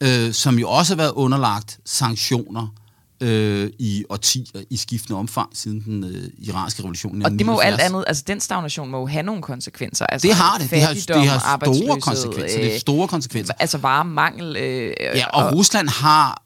øh, 0.00 0.32
som 0.32 0.58
jo 0.58 0.70
også 0.70 0.92
har 0.92 0.96
været 0.96 1.12
underlagt 1.12 1.78
sanktioner 1.84 2.74
øh, 3.20 3.70
i 3.78 4.04
årtier 4.08 4.62
i 4.70 4.76
skiftende 4.76 5.18
omfang 5.18 5.56
siden 5.56 5.80
den 5.84 6.04
øh, 6.04 6.30
iranske 6.38 6.82
revolution. 6.82 7.22
i 7.22 7.24
Og 7.24 7.30
det 7.30 7.46
må 7.46 7.52
jo 7.52 7.58
79. 7.58 7.72
alt 7.72 7.80
andet, 7.80 8.04
altså 8.06 8.24
den 8.26 8.40
stagnation 8.40 8.90
må 8.90 8.98
jo 8.98 9.06
have 9.06 9.22
nogle 9.22 9.42
konsekvenser. 9.42 10.06
Altså, 10.06 10.28
Det 10.28 10.36
har 10.36 10.58
det. 10.58 10.70
Det 10.70 10.82
har, 10.82 10.92
det 10.94 11.28
har 11.28 11.58
store 11.74 12.00
konsekvenser. 12.00 12.58
Det 12.58 12.66
er 12.68 12.74
øh, 12.74 12.80
store 12.80 13.08
konsekvenser. 13.08 13.54
Altså 13.58 13.78
varemangel. 13.78 14.56
Øh, 14.56 14.94
Ja, 15.00 15.26
og 15.26 15.52
Rusland 15.52 15.88
har, 15.88 16.42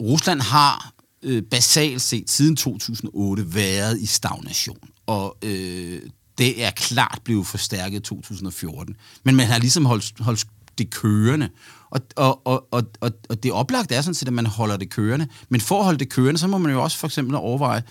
Rusland 0.00 0.40
har 0.40 0.91
øh, 1.22 1.42
basalt 1.42 2.02
set 2.02 2.30
siden 2.30 2.56
2008 2.56 3.54
været 3.54 4.00
i 4.00 4.06
stagnation. 4.06 4.78
Og 5.06 5.36
øh, 5.42 6.00
det 6.38 6.64
er 6.64 6.70
klart 6.70 7.20
blevet 7.24 7.46
forstærket 7.46 7.96
i 7.96 8.00
2014. 8.00 8.96
Men 9.24 9.34
man 9.36 9.46
har 9.46 9.58
ligesom 9.58 9.84
holdt, 9.84 10.12
holdt 10.20 10.46
det 10.78 10.90
kørende. 10.90 11.48
Og, 11.90 12.00
og, 12.16 12.46
og, 12.46 12.68
og, 13.00 13.12
og, 13.28 13.42
det 13.42 13.52
oplagt 13.52 13.92
er 13.92 14.00
sådan 14.00 14.14
set, 14.14 14.26
at 14.28 14.34
man 14.34 14.46
holder 14.46 14.76
det 14.76 14.90
kørende. 14.90 15.26
Men 15.48 15.60
for 15.60 15.78
at 15.78 15.84
holde 15.84 15.98
det 15.98 16.08
kørende, 16.08 16.40
så 16.40 16.46
må 16.46 16.58
man 16.58 16.72
jo 16.72 16.82
også 16.82 16.98
for 16.98 17.06
eksempel 17.06 17.34
overveje, 17.36 17.82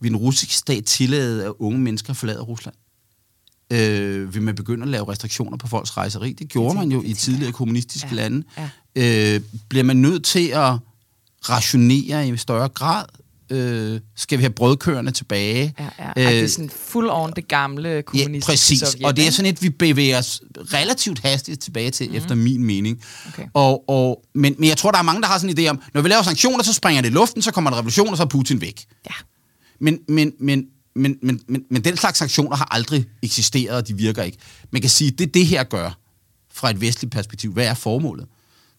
vil 0.00 0.10
en 0.10 0.16
russisk 0.16 0.52
stat 0.52 0.84
tillade, 0.84 1.44
at 1.44 1.52
unge 1.58 1.80
mennesker 1.80 2.12
forlader 2.12 2.42
Rusland? 2.42 2.74
Øh, 3.72 4.34
vil 4.34 4.42
man 4.42 4.54
begynde 4.54 4.82
at 4.82 4.88
lave 4.88 5.08
restriktioner 5.08 5.56
på 5.56 5.66
folks 5.66 5.96
rejseri? 5.96 6.32
Det 6.32 6.48
gjorde 6.48 6.74
man 6.74 6.92
jo 6.92 7.02
i 7.02 7.12
tidligere 7.12 7.52
kommunistiske 7.52 8.08
Ja, 8.08 8.14
lande. 8.14 8.42
ja. 8.56 9.34
Øh, 9.34 9.40
bliver 9.68 9.84
man 9.84 9.96
nødt 9.96 10.24
til 10.24 10.48
at 10.48 10.72
rationere 11.48 12.28
i 12.28 12.36
større 12.36 12.68
grad? 12.68 13.04
Øh, 13.50 14.00
skal 14.16 14.38
vi 14.38 14.42
have 14.42 14.52
brødkørende 14.52 15.12
tilbage? 15.12 15.74
Ja, 15.78 15.84
ja. 15.98 16.04
Ej, 16.04 16.30
det 16.32 16.40
er 16.40 16.48
sådan 16.48 16.70
full 16.70 17.08
on 17.10 17.32
det 17.36 17.48
gamle 17.48 17.88
Ja, 17.88 18.02
kommunistiske 18.02 18.52
præcis. 18.52 18.78
Sovjet, 18.78 19.04
og 19.04 19.16
det 19.16 19.26
er 19.26 19.30
sådan 19.30 19.52
et, 19.52 19.62
vi 19.62 19.70
bevæger 19.70 20.18
os 20.18 20.42
relativt 20.56 21.18
hastigt 21.18 21.60
tilbage 21.60 21.90
til, 21.90 22.08
mm. 22.08 22.16
efter 22.16 22.34
min 22.34 22.64
mening. 22.64 23.02
Okay. 23.28 23.46
Og, 23.54 23.88
og, 23.88 24.24
men, 24.34 24.54
men 24.58 24.68
jeg 24.68 24.76
tror, 24.76 24.90
der 24.90 24.98
er 24.98 25.02
mange, 25.02 25.22
der 25.22 25.28
har 25.28 25.38
sådan 25.38 25.58
en 25.58 25.64
idé 25.64 25.70
om, 25.70 25.80
når 25.94 26.02
vi 26.02 26.08
laver 26.08 26.22
sanktioner, 26.22 26.64
så 26.64 26.72
springer 26.72 27.02
det 27.02 27.08
i 27.08 27.12
luften, 27.12 27.42
så 27.42 27.50
kommer 27.52 27.70
der 27.70 27.76
revolution, 27.76 28.08
og 28.08 28.16
så 28.16 28.22
er 28.22 28.26
Putin 28.26 28.60
væk. 28.60 28.84
Ja. 29.06 29.14
Men, 29.80 29.98
men, 30.08 30.32
men, 30.40 30.64
men, 30.94 31.16
men, 31.22 31.40
men, 31.48 31.64
men 31.70 31.84
den 31.84 31.96
slags 31.96 32.18
sanktioner 32.18 32.56
har 32.56 32.68
aldrig 32.70 33.04
eksisteret, 33.22 33.76
og 33.76 33.88
de 33.88 33.94
virker 33.96 34.22
ikke. 34.22 34.38
Man 34.70 34.80
kan 34.80 34.90
sige, 34.90 35.10
det 35.10 35.34
det 35.34 35.46
her 35.46 35.64
gør, 35.64 35.98
fra 36.52 36.70
et 36.70 36.80
vestligt 36.80 37.12
perspektiv, 37.12 37.52
hvad 37.52 37.66
er 37.66 37.74
formålet? 37.74 38.26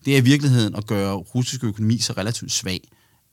Det 0.05 0.13
er 0.13 0.17
i 0.17 0.23
virkeligheden 0.23 0.75
at 0.75 0.87
gøre 0.87 1.15
russisk 1.15 1.63
økonomi 1.63 1.97
så 1.97 2.13
relativt 2.13 2.51
svag, 2.51 2.87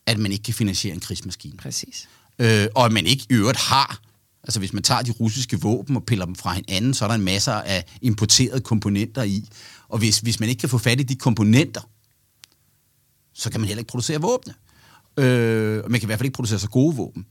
at 0.06 0.18
man 0.18 0.32
ikke 0.32 0.42
kan 0.42 0.54
finansiere 0.54 0.94
en 0.94 1.00
krigsmaskine. 1.00 1.56
Præcis. 1.56 2.08
Øh, 2.38 2.66
og 2.74 2.84
at 2.84 2.92
man 2.92 3.06
ikke 3.06 3.26
i 3.30 3.34
øvrigt 3.34 3.58
har, 3.58 4.00
altså 4.42 4.58
hvis 4.58 4.72
man 4.72 4.82
tager 4.82 5.02
de 5.02 5.10
russiske 5.10 5.60
våben 5.60 5.96
og 5.96 6.04
piller 6.06 6.24
dem 6.24 6.34
fra 6.34 6.52
hinanden, 6.52 6.94
så 6.94 7.04
er 7.04 7.08
der 7.08 7.14
en 7.14 7.24
masse 7.24 7.52
af 7.52 7.84
importerede 8.02 8.60
komponenter 8.60 9.22
i. 9.22 9.48
Og 9.88 9.98
hvis, 9.98 10.18
hvis 10.18 10.40
man 10.40 10.48
ikke 10.48 10.60
kan 10.60 10.68
få 10.68 10.78
fat 10.78 11.00
i 11.00 11.02
de 11.02 11.16
komponenter, 11.16 11.80
så 13.34 13.50
kan 13.50 13.60
man 13.60 13.68
heller 13.68 13.80
ikke 13.80 13.90
producere 13.90 14.20
våbne. 14.20 14.54
Øh, 15.16 15.84
og 15.84 15.90
man 15.90 16.00
kan 16.00 16.06
i 16.06 16.08
hvert 16.08 16.18
fald 16.18 16.26
ikke 16.26 16.36
producere 16.36 16.58
så 16.58 16.68
gode 16.68 16.96
våben. 16.96 17.26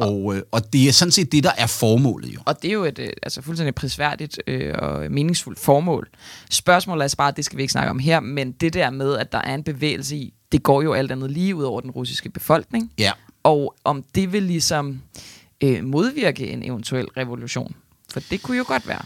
Og, 0.00 0.36
øh, 0.36 0.42
og 0.50 0.72
det 0.72 0.88
er 0.88 0.92
sådan 0.92 1.12
set 1.12 1.32
det, 1.32 1.44
der 1.44 1.50
er 1.56 1.66
formålet 1.66 2.34
jo. 2.34 2.40
Og 2.44 2.62
det 2.62 2.68
er 2.68 2.72
jo 2.72 2.84
et 2.84 2.98
øh, 2.98 3.08
altså 3.22 3.42
fuldstændig 3.42 3.74
prisværdigt 3.74 4.38
øh, 4.46 4.74
og 4.78 5.10
meningsfuldt 5.10 5.58
formål. 5.58 6.08
Spørgsmålet 6.50 7.00
er 7.00 7.02
altså 7.02 7.16
bare, 7.16 7.32
det 7.36 7.44
skal 7.44 7.56
vi 7.56 7.62
ikke 7.62 7.72
snakke 7.72 7.90
om 7.90 7.98
her, 7.98 8.20
men 8.20 8.52
det 8.52 8.74
der 8.74 8.90
med, 8.90 9.16
at 9.16 9.32
der 9.32 9.38
er 9.38 9.54
en 9.54 9.62
bevægelse 9.62 10.16
i, 10.16 10.34
det 10.52 10.62
går 10.62 10.82
jo 10.82 10.92
alt 10.92 11.12
andet 11.12 11.30
lige 11.30 11.56
ud 11.56 11.64
over 11.64 11.80
den 11.80 11.90
russiske 11.90 12.30
befolkning. 12.30 12.92
Ja. 12.98 13.12
Og 13.42 13.74
om 13.84 14.04
det 14.14 14.32
vil 14.32 14.42
ligesom 14.42 15.02
øh, 15.60 15.84
modvirke 15.84 16.46
en 16.46 16.62
eventuel 16.62 17.06
revolution. 17.16 17.74
For 18.12 18.20
det 18.30 18.42
kunne 18.42 18.56
jo 18.56 18.64
godt 18.66 18.88
være. 18.88 19.02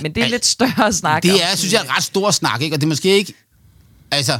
Men 0.00 0.14
det 0.14 0.20
er 0.20 0.24
Al- 0.24 0.30
lidt 0.30 0.46
større 0.46 0.92
snak. 0.92 1.22
Det 1.22 1.30
om 1.30 1.34
er, 1.34 1.40
sådan, 1.40 1.56
synes 1.56 1.72
jeg, 1.72 1.82
en 1.82 1.90
ret 1.90 2.02
stor 2.02 2.30
snak, 2.30 2.62
ikke? 2.62 2.76
Og 2.76 2.80
det 2.80 2.86
er 2.86 2.88
måske 2.88 3.16
ikke... 3.16 3.34
Altså, 4.10 4.38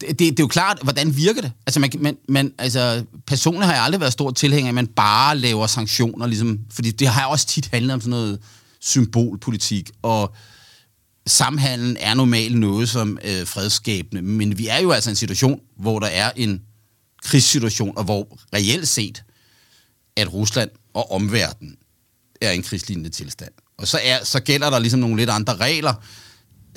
det, 0.00 0.18
det, 0.18 0.28
er 0.28 0.34
jo 0.40 0.46
klart, 0.46 0.78
hvordan 0.82 1.16
virker 1.16 1.40
det? 1.40 1.52
Altså, 1.66 1.80
man, 1.80 1.90
man, 1.98 2.16
man, 2.28 2.52
altså, 2.58 3.04
personligt 3.26 3.64
har 3.64 3.72
jeg 3.72 3.82
aldrig 3.82 4.00
været 4.00 4.12
stor 4.12 4.30
tilhænger 4.30 4.66
af, 4.66 4.70
at 4.70 4.74
man 4.74 4.86
bare 4.86 5.38
laver 5.38 5.66
sanktioner, 5.66 6.26
ligesom, 6.26 6.58
fordi 6.70 6.90
det 6.90 7.08
har 7.08 7.26
også 7.26 7.46
tit 7.46 7.68
handlet 7.72 7.94
om 7.94 8.00
sådan 8.00 8.10
noget 8.10 8.40
symbolpolitik, 8.80 9.90
og 10.02 10.34
samhandlen 11.26 11.96
er 12.00 12.14
normalt 12.14 12.58
noget 12.58 12.88
som 12.88 13.18
øh, 13.24 13.46
fredsskabende, 13.46 14.22
men 14.22 14.58
vi 14.58 14.68
er 14.68 14.78
jo 14.78 14.90
altså 14.90 15.10
i 15.10 15.12
en 15.12 15.16
situation, 15.16 15.60
hvor 15.76 15.98
der 15.98 16.06
er 16.06 16.30
en 16.36 16.62
krigssituation, 17.22 17.98
og 17.98 18.04
hvor 18.04 18.38
reelt 18.54 18.88
set, 18.88 19.22
at 20.16 20.32
Rusland 20.32 20.70
og 20.94 21.12
omverdenen 21.12 21.76
er 22.40 22.50
i 22.50 22.56
en 22.56 22.62
krigslignende 22.62 23.10
tilstand. 23.10 23.52
Og 23.78 23.88
så, 23.88 24.00
er, 24.02 24.24
så 24.24 24.40
gælder 24.40 24.70
der 24.70 24.78
ligesom 24.78 25.00
nogle 25.00 25.16
lidt 25.16 25.30
andre 25.30 25.56
regler, 25.56 25.94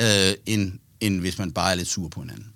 øh, 0.02 0.34
end, 0.46 0.72
end 1.00 1.20
hvis 1.20 1.38
man 1.38 1.52
bare 1.52 1.72
er 1.72 1.76
lidt 1.76 1.88
sur 1.88 2.10
på 2.10 2.22
hinanden. 2.22 2.51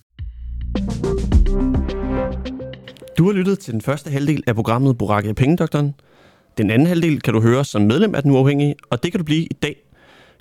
Du 3.18 3.26
har 3.26 3.32
lyttet 3.32 3.60
til 3.60 3.74
den 3.74 3.82
første 3.82 4.10
halvdel 4.10 4.44
af 4.48 4.56
programmet 4.56 4.98
Boracke 4.98 5.34
Pengedoktoren. 5.34 5.94
Den 6.58 6.70
anden 6.70 6.88
halvdel 6.88 7.22
kan 7.22 7.34
du 7.34 7.42
høre 7.42 7.66
som 7.66 7.82
medlem 7.82 8.16
af 8.16 8.24
Den 8.24 8.32
Uafhængige, 8.32 8.76
og 8.90 9.04
det 9.04 9.12
kan 9.12 9.20
du 9.20 9.26
blive 9.26 9.44
i 9.44 9.54
dag. 9.64 9.76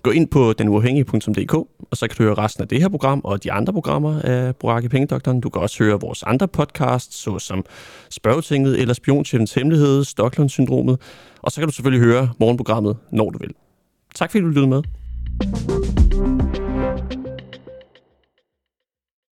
Gå 0.02 0.10
ind 0.10 0.28
på 0.28 0.52
denuafhængige.dk, 0.52 1.54
og 1.54 1.96
så 1.96 2.08
kan 2.08 2.16
du 2.18 2.22
høre 2.22 2.34
resten 2.34 2.62
af 2.62 2.68
det 2.68 2.80
her 2.80 2.88
program 2.88 3.20
og 3.24 3.44
de 3.44 3.52
andre 3.52 3.72
programmer 3.72 4.20
af 4.20 4.56
Boracke 4.56 4.88
Pengedoktoren. 4.88 5.40
Du 5.40 5.48
kan 5.48 5.62
også 5.62 5.84
høre 5.84 6.00
vores 6.00 6.22
andre 6.22 6.48
podcasts, 6.48 7.22
såsom 7.22 7.64
Spørgetinget 8.10 8.80
eller 8.80 8.94
Spionchefens 8.94 9.54
Hemmelighed, 9.54 10.04
Stockholm-syndromet, 10.04 11.00
og 11.42 11.52
så 11.52 11.60
kan 11.60 11.68
du 11.68 11.74
selvfølgelig 11.74 12.06
høre 12.06 12.30
morgenprogrammet, 12.40 12.96
når 13.12 13.30
du 13.30 13.38
vil. 13.38 13.50
Tak 14.14 14.30
fordi 14.30 14.42
du 14.42 14.48
lyttede 14.48 14.66
med. 14.66 14.82